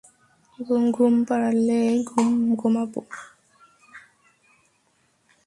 এবং 0.59 0.81
ঘুম 0.91 1.13
পাড়লে 1.27 1.79
ঘুমাবো। 2.59 3.01